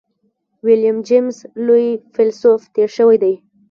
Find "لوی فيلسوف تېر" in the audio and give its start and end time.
1.65-2.89